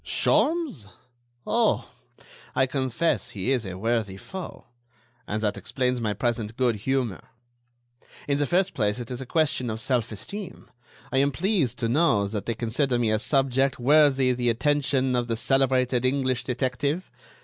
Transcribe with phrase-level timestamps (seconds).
[0.03, 0.87] "Sholmes?
[1.45, 1.87] Oh!
[2.55, 4.65] I confess he is a worthy foe;
[5.27, 7.21] and that explains my present good humor.
[8.27, 10.71] In the first place, it is a question of self esteem;
[11.11, 15.27] I am pleased to know that they consider me a subject worthy the attention of
[15.27, 17.11] the celebrated English detective.